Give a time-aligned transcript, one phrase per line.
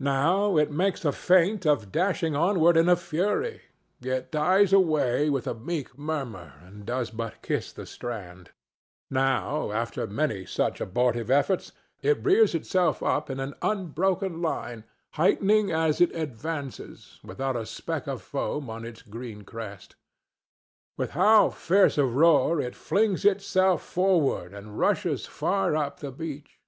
[0.00, 3.60] Now it makes a feint of dashing onward in a fury,
[4.00, 8.50] yet dies away with a meek murmur and does but kiss the strand;
[9.10, 11.70] now, after many such abortive efforts,
[12.02, 18.08] it rears itself up in an unbroken line, heightening as it advances, without a speck
[18.08, 19.94] of foam on its green crest.
[20.98, 26.58] With how fierce a roar it flings itself forward and rushes far up the beach!